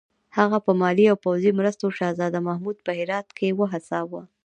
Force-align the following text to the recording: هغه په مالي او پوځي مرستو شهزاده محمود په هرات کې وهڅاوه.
هغه 0.37 0.57
په 0.65 0.71
مالي 0.81 1.05
او 1.11 1.17
پوځي 1.25 1.51
مرستو 1.59 1.95
شهزاده 1.97 2.39
محمود 2.47 2.77
په 2.85 2.91
هرات 2.99 3.27
کې 3.37 3.55
وهڅاوه. 3.59 4.21